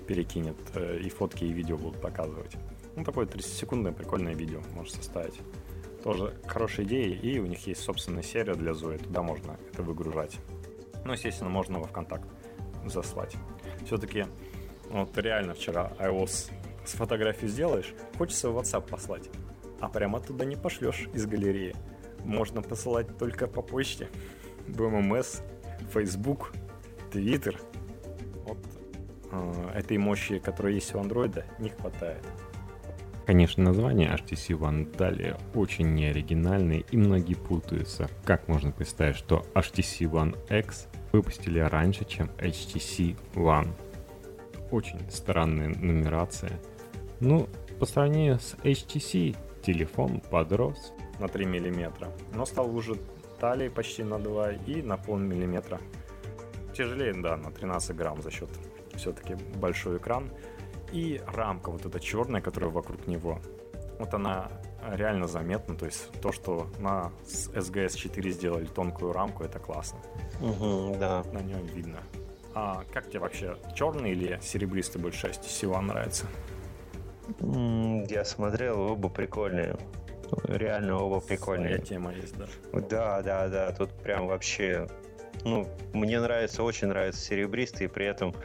[0.08, 2.56] перекинет, э, и фотки, и видео будут показывать.
[2.96, 5.40] Ну, такое 30-секундное прикольное видео можешь составить.
[6.04, 10.38] Тоже хорошая идея, и у них есть собственная серия для Zoe, туда можно это выгружать.
[11.04, 12.28] Ну, естественно, можно во ВКонтакт
[12.86, 13.36] заслать.
[13.86, 14.26] Все-таки,
[14.90, 16.52] вот реально вчера iOS
[16.86, 19.30] с фотографией сделаешь, хочется в WhatsApp послать,
[19.80, 21.76] а прямо туда не пошлешь из галереи.
[22.24, 24.10] Можно посылать только по почте.
[24.68, 25.42] BMMS,
[25.94, 26.54] Facebook,
[27.12, 27.58] Twitter.
[28.46, 28.58] Вот
[29.32, 32.26] э, этой мощи, которая есть у андроида, не хватает.
[33.30, 38.10] Конечно, название HTC One далее очень неоригинальное и многие путаются.
[38.26, 43.70] Как можно представить, что HTC One X выпустили раньше, чем HTC One?
[44.72, 46.60] Очень странная нумерация.
[47.20, 47.48] Ну,
[47.80, 52.96] по сравнению с HTC, телефон подрос на 3 мм, но стал уже
[53.40, 55.80] талии почти на 2 и на пол миллиметра.
[56.76, 58.50] Тяжелее, да, на 13 грамм за счет
[58.96, 60.32] все-таки большой экран.
[60.92, 63.40] И рамка вот эта черная, которая вокруг него,
[64.00, 64.50] вот она
[64.92, 65.76] реально заметна.
[65.76, 70.00] То есть то, что на SGS 4 сделали тонкую рамку, это классно.
[70.42, 71.24] Угу, да.
[71.32, 72.00] На нем видно.
[72.56, 76.26] А как тебе вообще, черный или серебристый больше HTC One нравится?
[78.10, 79.78] Я смотрел, оба прикольные.
[80.46, 81.76] Реально оба прикольные.
[81.76, 82.48] Своя тема есть, да?
[82.74, 83.72] Да, да, да.
[83.72, 84.88] Тут прям вообще...
[85.46, 88.36] Ну, мне нравится, очень нравится серебристый, и при этом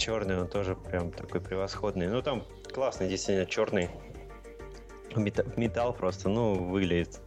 [0.00, 2.08] черный, он тоже прям такой превосходный.
[2.08, 3.90] Ну, там классный, действительно, черный
[5.14, 7.20] металл, просто, ну, выглядит,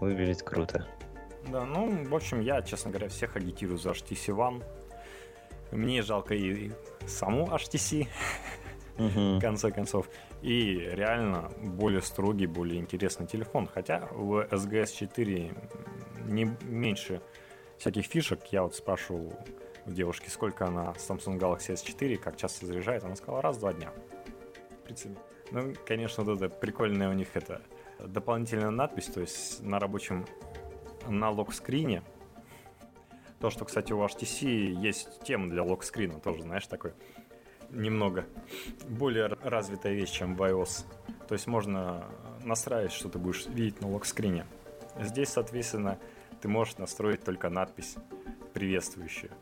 [0.00, 0.86] выглядит круто.
[1.48, 4.64] Да, ну, в общем, я, честно говоря, всех агитирую за HTC One.
[5.72, 6.70] Мне жалко и
[7.06, 8.06] саму HTC,
[8.96, 10.08] в конце концов.
[10.42, 13.66] И реально более строгий, более интересный телефон.
[13.66, 15.54] Хотя в SGS 4
[16.26, 17.20] не меньше
[17.78, 18.44] всяких фишек.
[18.52, 19.32] Я вот спрашивал
[19.86, 23.92] у девушки, сколько она Samsung Galaxy S4, как часто заряжает, она сказала раз-два дня.
[24.84, 25.16] Принципе.
[25.52, 27.62] Ну, конечно, вот это прикольная у них это
[27.98, 30.26] дополнительная надпись, то есть на рабочем
[31.08, 32.02] на лог-скрине.
[33.40, 36.94] То, что, кстати, у HTC есть тема для лог-скрина, тоже, знаешь, такой
[37.70, 38.24] немного
[38.88, 40.84] более развитая вещь, чем в iOS.
[41.28, 42.06] То есть можно
[42.44, 44.46] настраивать, что ты будешь видеть на лог-скрине.
[45.00, 45.98] Здесь, соответственно,
[46.40, 47.96] ты можешь настроить только надпись
[48.54, 49.32] приветствующую.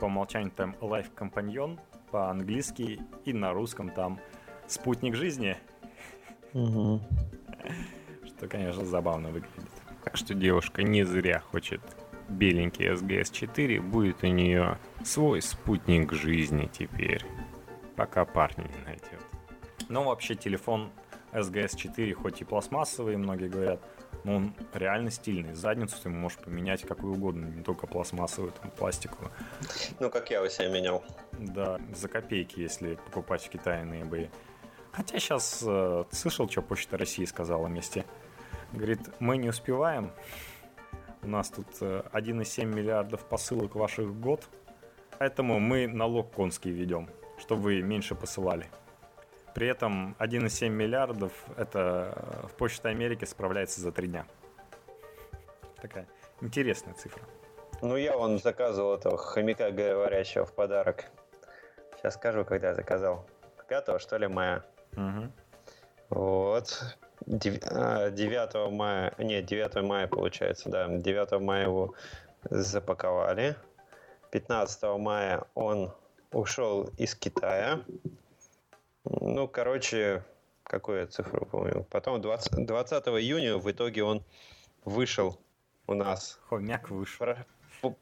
[0.00, 1.78] По умолчанию там Life Companion
[2.10, 4.20] по-английски и на русском там
[4.66, 5.56] спутник жизни.
[6.54, 7.00] Угу.
[8.26, 9.70] Что, конечно, забавно выглядит.
[10.04, 11.80] Так что девушка не зря хочет
[12.28, 17.24] беленький SGS-4, будет у нее свой спутник жизни теперь.
[17.96, 19.20] Пока парни не найдет.
[19.88, 20.90] Но вообще телефон
[21.32, 23.80] SGS-4 хоть и пластмассовый, многие говорят,
[24.24, 25.54] но он реально стильный.
[25.54, 29.30] Задницу ты можешь поменять какую угодно, не только пластмассовую, там, пластиковую.
[30.00, 31.04] Ну, как я у себя менял.
[31.32, 34.30] Да, за копейки, если покупать в Китае на eBay.
[34.92, 38.04] Хотя сейчас э, слышал, что Почта России сказала вместе.
[38.72, 40.12] Говорит, мы не успеваем.
[41.22, 44.48] У нас тут э, 1,7 миллиардов посылок ваших в год.
[45.18, 48.66] Поэтому мы налог конский ведем, чтобы вы меньше посылали.
[49.58, 54.24] При этом 1,7 миллиардов это э, в Почте Америки справляется за три дня.
[55.82, 56.06] Такая
[56.40, 57.24] интересная цифра.
[57.82, 61.06] Ну, я вон заказывал этого хомяка говорящего в подарок.
[61.96, 63.26] Сейчас скажу, когда я заказал.
[63.68, 64.64] 5 что ли, мая.
[64.92, 65.32] Угу.
[66.10, 66.96] Вот.
[67.26, 67.60] 9
[68.54, 70.86] а, мая, нет, 9 мая получается, да.
[70.86, 71.94] 9 мая его
[72.48, 73.56] запаковали.
[74.30, 75.92] 15 мая он
[76.30, 77.80] ушел из Китая.
[79.08, 80.22] Ну, короче,
[80.62, 81.86] какую я цифру помню.
[81.90, 84.22] Потом 20, 20 июня в итоге он
[84.84, 85.38] вышел
[85.86, 86.38] у нас.
[86.48, 87.18] Хомяк вышел.
[87.18, 87.46] Про,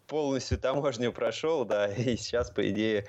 [0.08, 3.06] полностью таможню прошел, да, и сейчас, по идее,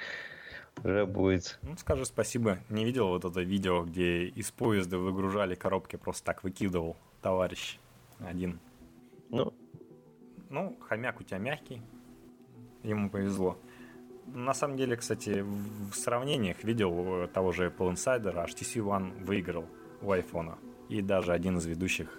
[0.84, 1.58] уже будет.
[1.64, 2.60] Ну, скажу спасибо.
[2.70, 7.80] Не видел вот это видео, где из поезда выгружали коробки, просто так выкидывал товарищ
[8.20, 8.60] один.
[9.30, 9.54] Ну,
[10.50, 11.82] ну, хомяк у тебя мягкий.
[12.84, 13.58] Ему повезло.
[14.28, 15.44] На самом деле, кстати,
[15.92, 19.66] в сравнениях видел того же Apple Insider, HTC One выиграл
[20.02, 20.56] у iPhone.
[20.90, 22.10] И даже один из ведущих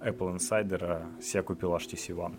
[0.00, 2.36] Apple Insider себе купил HTC One.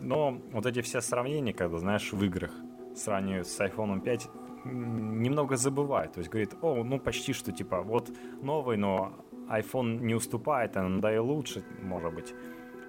[0.00, 2.52] Но вот эти все сравнения, когда, знаешь, в играх
[2.94, 4.28] сравнивают с iPhone 5,
[4.64, 6.12] немного забывает.
[6.12, 8.10] То есть говорит, о, ну почти что типа вот
[8.42, 9.12] новый, но
[9.48, 12.34] iPhone не уступает, а да и лучше, может быть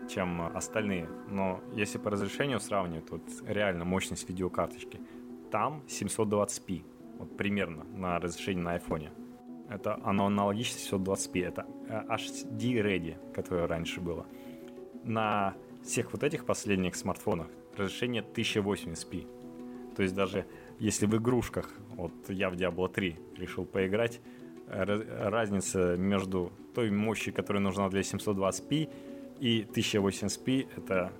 [0.09, 1.09] чем остальные.
[1.29, 4.99] Но если по разрешению сравнивать, вот реально мощность видеокарточки,
[5.51, 6.83] там 720p,
[7.19, 9.09] вот примерно на разрешении на iPhone.
[9.69, 14.25] Это оно аналогично 720p, это HD Ready, которое раньше было.
[15.03, 19.27] На всех вот этих последних смартфонах разрешение 1080p.
[19.95, 20.45] То есть даже
[20.79, 24.19] если в игрушках, вот я в Diablo 3 решил поиграть,
[24.67, 28.89] разница между той мощью, которая нужна для 720p
[29.39, 31.11] и 1080p это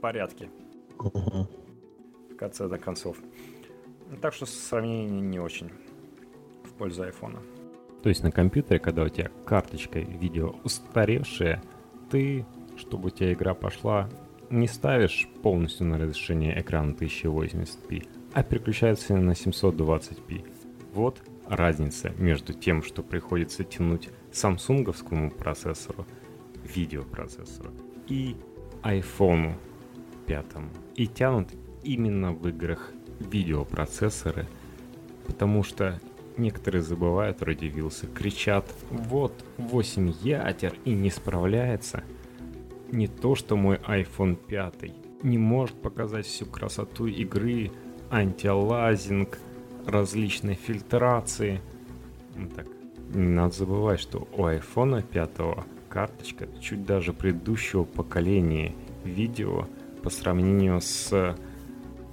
[0.00, 0.50] порядки.
[0.98, 3.16] В конце до концов.
[4.20, 5.70] Так что сравнение не очень
[6.64, 7.40] в пользу айфона.
[8.02, 11.62] То есть на компьютере, когда у тебя карточка видео устаревшая,
[12.10, 12.46] ты,
[12.76, 14.08] чтобы у тебя игра пошла,
[14.48, 20.44] не ставишь полностью на разрешение экрана 1080p, а переключается на 720p.
[20.94, 26.06] Вот разница между тем, что приходится тянуть самсунговскому процессору–
[26.74, 27.70] видеопроцессору
[28.08, 28.36] и
[28.82, 29.54] iPhone
[30.26, 30.46] 5.
[30.96, 31.48] И тянут
[31.82, 34.46] именно в играх видеопроцессоры,
[35.26, 36.00] потому что
[36.36, 42.02] некоторые забывают, родивился, кричат, вот 8 ядер и не справляется.
[42.90, 44.74] Не то, что мой iPhone 5
[45.22, 47.70] не может показать всю красоту игры,
[48.10, 49.38] антилазинг,
[49.86, 51.60] различные фильтрации.
[52.36, 52.66] Ну так,
[53.14, 55.30] не надо забывать, что у iPhone 5
[55.90, 58.74] карточка чуть даже предыдущего поколения
[59.04, 59.66] видео
[60.02, 61.36] по сравнению с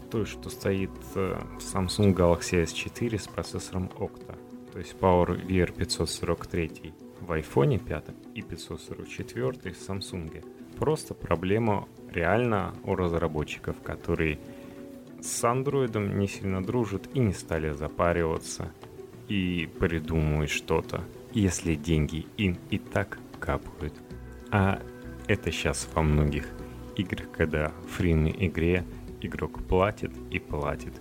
[0.10, 4.38] той, что стоит в э, Samsung Galaxy S4 с процессором Octa.
[4.72, 10.46] То есть Power VR 543 в iPhone 5 и 544 в Samsung.
[10.78, 14.40] Просто проблема реально у разработчиков, которые
[15.22, 18.72] с Android не сильно дружат и не стали запариваться
[19.28, 23.94] и придумывать что-то, если деньги им и так капают.
[24.52, 24.82] А
[25.28, 26.48] это сейчас во многих
[26.98, 28.84] играх, когда в фриной игре
[29.22, 30.94] игрок платит и платит.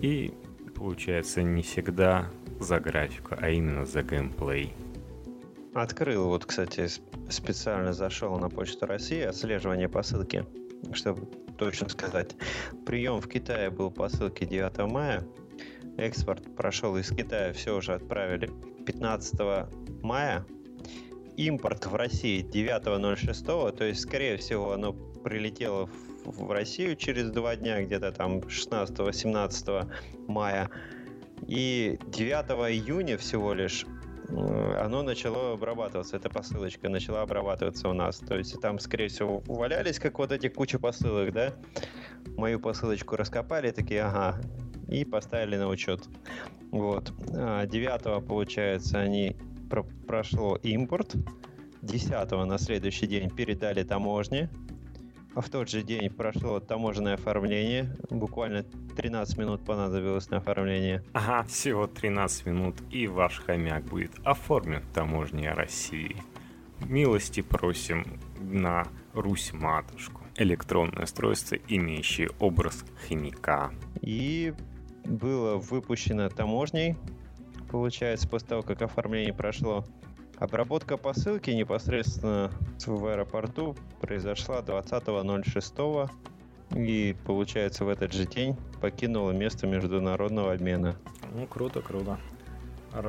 [0.00, 0.34] И
[0.74, 4.74] получается не всегда за графику, а именно за геймплей.
[5.74, 6.88] Открыл, вот, кстати,
[7.30, 10.44] специально зашел на Почту России, отслеживание посылки.
[10.92, 12.36] чтобы точно сказать.
[12.86, 15.24] Прием в Китае был по ссылке 9 мая.
[15.96, 18.50] Экспорт прошел из Китая, все уже отправили
[18.86, 19.40] 15
[20.02, 20.44] мая.
[21.38, 27.56] Импорт в России 9.06, то есть, скорее всего, оно прилетело в, в Россию через два
[27.56, 29.90] дня, где-то там 16-17
[30.26, 30.68] мая.
[31.46, 33.86] И 9 июня всего лишь
[34.28, 38.18] Э, оно начало обрабатываться, эта посылочка начала обрабатываться у нас.
[38.18, 41.54] То есть там, скорее всего, увалялись, как вот эти куча посылок, да?
[42.36, 44.40] Мою посылочку раскопали, такие, ага,
[44.88, 46.02] и поставили на учет.
[46.70, 47.12] Вот.
[47.28, 49.36] 9 а получается, они
[49.68, 51.16] про прошло импорт.
[51.82, 54.50] 10 на следующий день передали таможне.
[55.34, 57.96] А в тот же день прошло таможенное оформление.
[58.10, 58.64] Буквально
[58.96, 61.04] 13 минут понадобилось на оформление.
[61.12, 66.16] Ага, всего 13 минут, и ваш хомяк будет оформлен в таможне России.
[66.80, 70.22] Милости просим на Русь-матушку.
[70.36, 73.70] Электронное устройство, имеющее образ хомяка.
[74.00, 74.54] И
[75.04, 76.96] было выпущено таможней,
[77.70, 79.84] получается, после того, как оформление прошло.
[80.36, 82.50] Обработка посылки непосредственно
[82.86, 86.10] в аэропорту произошла 20.06
[86.76, 90.96] и, получается, в этот же день покинула место международного обмена.
[91.34, 92.18] Ну, круто, круто.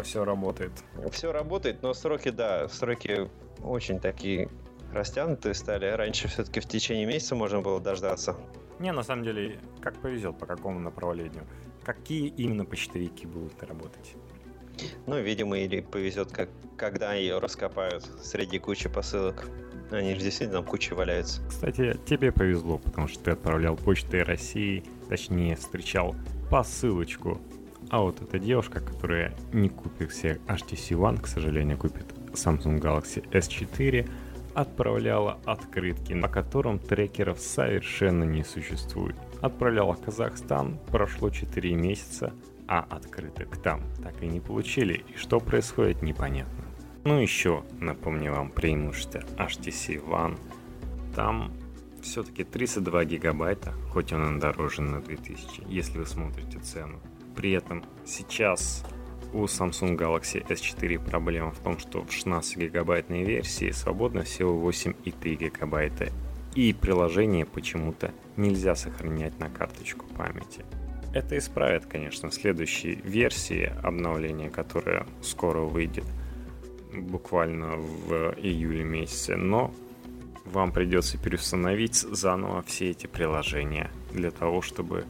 [0.04, 0.72] Все работает.
[1.12, 3.30] Все работает, но сроки, да, сроки
[3.64, 4.50] очень такие
[4.92, 5.86] растянутые стали.
[5.86, 8.36] Раньше все-таки в течение месяца можно было дождаться.
[8.80, 11.46] Не, на самом деле, как повезет, по какому направлению.
[11.84, 14.16] Какие именно почтовики будут работать?
[15.08, 19.48] Ну, видимо, или повезет, как, когда ее раскопают среди кучи посылок.
[19.92, 21.42] Они же действительно куча валяются.
[21.48, 26.16] Кстати, тебе повезло, потому что ты отправлял почтой России, точнее, встречал
[26.50, 27.42] посылочку.
[27.90, 33.28] А вот эта девушка, которая не купит себе HTC One, к сожалению, купит Samsung Galaxy
[33.32, 34.08] S4,
[34.54, 39.16] отправляла открытки, на котором трекеров совершенно не существует.
[39.42, 42.34] Отправляла Казахстан, прошло 4 месяца,
[42.70, 46.66] а открыток там так и не получили, и что происходит непонятно.
[47.04, 50.38] Ну еще напомню вам преимущество HTC One.
[51.16, 51.52] Там
[52.04, 57.00] все-таки 32 гигабайта, хоть он и дороже на 2000, если вы смотрите цену.
[57.36, 58.86] При этом сейчас
[59.34, 65.36] у Samsung Galaxy S4 проблема в том, что в 16 гигабайтной версии свободно всего 8,3
[65.36, 66.10] гигабайта,
[66.54, 70.64] и приложение почему-то нельзя сохранять на карточку памяти.
[71.14, 76.06] Это исправят, конечно, в следующей версии обновления, которое скоро выйдет,
[76.94, 79.74] буквально в июле месяце, но
[80.46, 85.06] вам придется переустановить заново все эти приложения для того, чтобы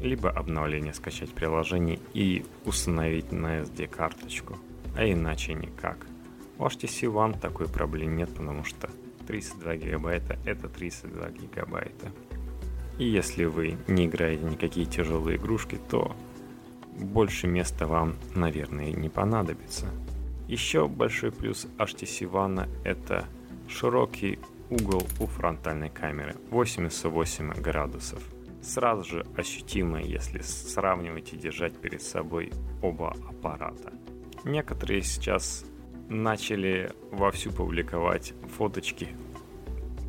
[0.00, 4.58] либо обновление скачать приложение и установить на SD-карточку,
[4.96, 6.06] а иначе никак.
[6.58, 8.90] У HTC One такой проблемы нет, потому что
[9.26, 12.12] 32 гигабайта это 32 гигабайта.
[12.98, 16.14] И если вы не играете никакие тяжелые игрушки, то
[16.98, 19.86] больше места вам, наверное, не понадобится.
[20.48, 23.26] Еще большой плюс HTC One это
[23.68, 28.22] широкий угол у фронтальной камеры 88 градусов.
[28.62, 33.92] Сразу же ощутимо, если сравнивать и держать перед собой оба аппарата.
[34.44, 35.64] Некоторые сейчас
[36.08, 39.08] начали вовсю публиковать фоточки,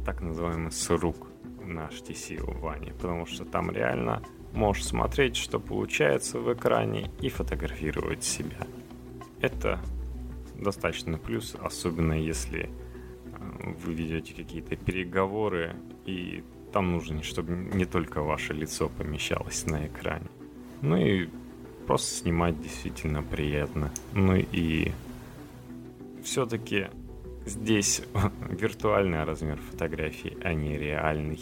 [0.05, 1.27] так называемые с рук
[1.65, 4.21] на HTC One, потому что там реально
[4.53, 8.67] можешь смотреть, что получается в экране и фотографировать себя.
[9.41, 9.79] Это
[10.55, 18.21] достаточно плюс, особенно если э, вы ведете какие-то переговоры, и там нужно, чтобы не только
[18.21, 20.27] ваше лицо помещалось на экране.
[20.81, 21.29] Ну и
[21.87, 23.91] просто снимать действительно приятно.
[24.13, 24.91] Ну и
[26.23, 26.87] все-таки
[27.45, 28.01] Здесь
[28.49, 31.39] виртуальный размер фотографии, а не реальный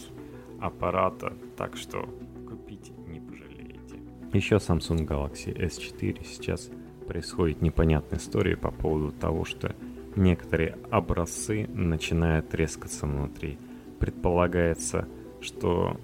[0.59, 2.09] аппарата, так что
[2.47, 3.99] купить не пожалеете.
[4.33, 6.69] Еще Samsung Galaxy S4 сейчас
[7.07, 9.75] происходит непонятная история по поводу того, что
[10.15, 13.57] некоторые образцы начинают трескаться внутри.
[13.99, 15.07] Предполагается,
[15.39, 15.99] что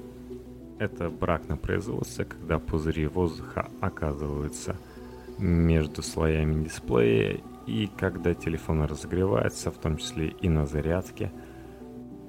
[0.79, 4.77] это брак на производстве, когда пузыри воздуха оказываются
[5.39, 11.31] между слоями дисплея и когда телефон разогревается, в том числе и на зарядке,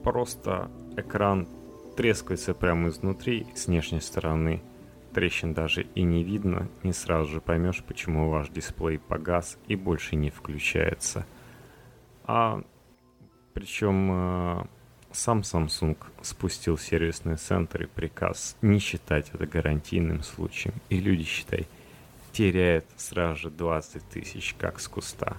[0.03, 1.49] просто экран
[1.97, 4.61] трескается прямо изнутри, с внешней стороны.
[5.15, 10.17] Трещин даже и не видно, не сразу же поймешь, почему ваш дисплей погас и больше
[10.17, 11.25] не включается.
[12.25, 12.63] А
[13.55, 14.65] причем э,
[15.13, 20.75] сам Samsung спустил сервисный центр и приказ не считать это гарантийным случаем.
[20.91, 21.67] И люди, считай,
[22.39, 25.37] теряет сразу же 20 тысяч, как с куста.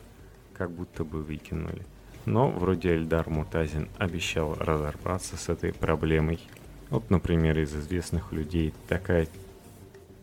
[0.53, 1.85] Как будто бы выкинули.
[2.25, 6.39] Но вроде Эльдар Мутазин обещал разобраться с этой проблемой
[6.89, 9.27] Вот, например, из известных людей такая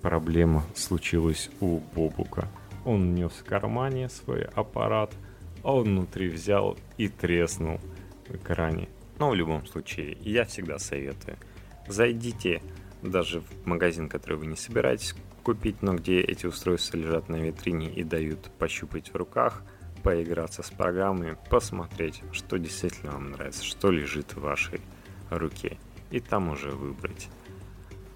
[0.03, 2.47] проблема случилась у Бобука.
[2.85, 5.15] Он нес в кармане свой аппарат,
[5.63, 7.81] а он внутри взял и треснул
[8.29, 8.91] в экране.
[9.19, 11.39] Но в любом случае, я всегда советую.
[11.89, 12.61] Зайдите
[13.01, 15.15] даже в магазин, который вы не собираетесь
[15.47, 19.63] купить, но где эти устройства лежат на витрине и дают пощупать в руках,
[20.03, 24.81] поиграться с программами, посмотреть, что действительно вам нравится, что лежит в вашей
[25.31, 25.79] руке.
[26.11, 27.29] И там уже выбрать.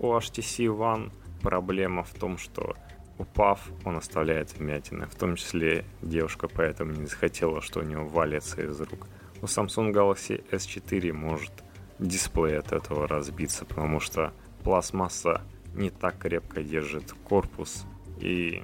[0.00, 2.74] У HTC One проблема в том, что
[3.16, 5.06] упав, он оставляет вмятины.
[5.06, 9.06] В том числе девушка поэтому не захотела, что у него валится из рук.
[9.40, 11.52] У Samsung Galaxy S4 может
[12.00, 14.32] дисплей от этого разбиться, потому что
[14.64, 15.42] пластмасса
[15.74, 17.86] не так крепко держит корпус
[18.18, 18.62] и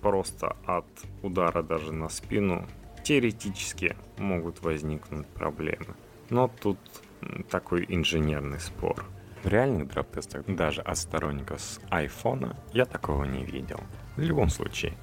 [0.00, 0.86] просто от
[1.22, 2.66] удара даже на спину
[3.04, 5.94] теоретически могут возникнуть проблемы.
[6.30, 6.78] Но тут
[7.50, 9.04] такой инженерный спор.
[9.42, 13.80] В реальных дроп-тестах даже от сторонников с iPhone я такого не видел.
[14.16, 14.94] В любом случае,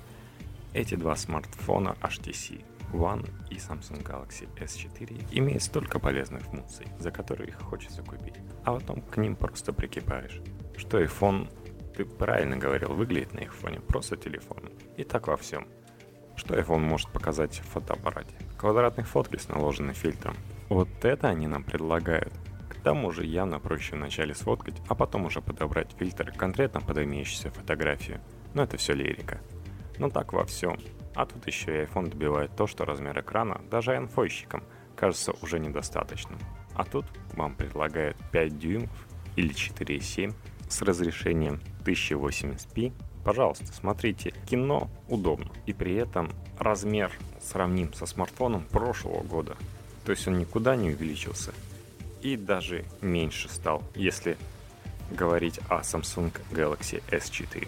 [0.74, 2.64] эти два смартфона HTC
[2.96, 8.74] One и Samsung Galaxy S4 имеют столько полезных функций, за которые их хочется купить, а
[8.74, 10.42] потом к ним просто прикипаешь.
[10.78, 11.50] Что iPhone,
[11.96, 14.72] ты правильно говорил, выглядит на их фоне просто телефон.
[14.98, 15.68] И так во всем.
[16.36, 18.36] Что iPhone может показать в фотоаппарате?
[18.58, 20.36] Квадратные фотки с наложенным фильтром.
[20.70, 22.34] Вот это они нам предлагают.
[22.70, 27.52] К тому же явно проще вначале сфоткать, а потом уже подобрать фильтр конкретно под имеющуюся
[27.52, 28.20] фотографию.
[28.54, 29.40] Но это все лирика.
[29.98, 30.78] Но так во всем.
[31.16, 34.64] А тут еще и iPhone добивает то, что размер экрана даже инфойщикам
[34.96, 36.38] кажется уже недостаточным.
[36.76, 40.34] А тут вам предлагают 5 дюймов или 4,7
[40.70, 42.94] с разрешением 1080p.
[43.24, 45.52] Пожалуйста, смотрите, кино удобно.
[45.66, 47.12] И при этом размер
[47.42, 49.56] сравним со смартфоном прошлого года.
[50.06, 51.54] То есть он никуда не увеличился.
[52.22, 54.38] И даже меньше стал, если
[55.12, 57.68] говорить о Samsung Galaxy S4.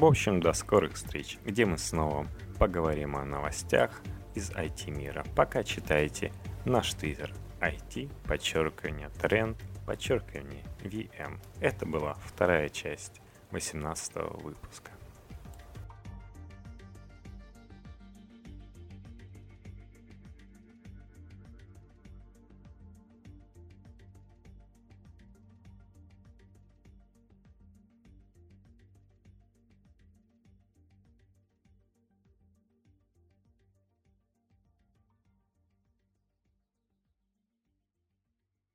[0.00, 2.26] В общем, до скорых встреч, где мы снова
[2.58, 4.00] поговорим о новостях
[4.34, 5.26] из IT-мира.
[5.36, 6.32] Пока читайте
[6.64, 11.38] наш твиттер IT, подчеркивание тренд, подчеркивание VM.
[11.60, 13.20] Это была вторая часть
[13.50, 14.90] 18 выпуска.